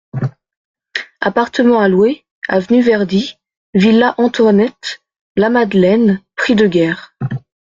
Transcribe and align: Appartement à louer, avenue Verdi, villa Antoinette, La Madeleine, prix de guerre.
Appartement 1.19 1.79
à 1.79 1.87
louer, 1.87 2.25
avenue 2.47 2.81
Verdi, 2.81 3.35
villa 3.75 4.15
Antoinette, 4.17 5.03
La 5.35 5.51
Madeleine, 5.51 6.23
prix 6.35 6.55
de 6.55 6.65
guerre. 6.65 7.13